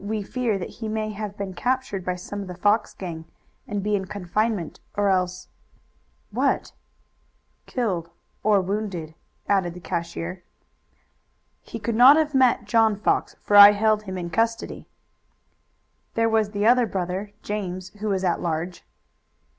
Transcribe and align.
"We 0.00 0.22
fear 0.22 0.56
that 0.56 0.70
he 0.80 0.88
may 0.88 1.10
have 1.10 1.36
been 1.36 1.52
captured 1.52 2.02
by 2.02 2.14
some 2.16 2.40
of 2.40 2.46
the 2.48 2.54
Fox 2.54 2.94
gang, 2.94 3.26
and 3.66 3.82
be 3.82 3.94
in 3.94 4.06
confinement, 4.06 4.80
or 4.96 5.10
else" 5.10 5.48
"What?" 6.40 6.72
"Killed 7.66 8.08
or 8.42 8.62
wounded," 8.62 9.14
added 9.46 9.74
the 9.74 9.80
cashier. 9.80 10.42
"He 11.60 11.78
could 11.78 11.96
not 11.96 12.16
have 12.16 12.34
met 12.34 12.64
John 12.64 12.96
Fox, 12.96 13.36
for 13.42 13.56
I 13.56 13.72
held 13.72 14.04
him 14.04 14.16
in 14.16 14.30
custody." 14.30 14.88
"There 16.14 16.30
was 16.30 16.52
the 16.52 16.64
other 16.66 16.86
brother, 16.86 17.32
James, 17.42 17.90
who 18.00 18.08
was 18.08 18.24
at 18.24 18.40
large." 18.40 18.84